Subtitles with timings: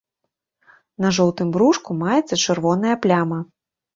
[1.05, 3.39] На жоўтым брушку маецца чырвоная пляма.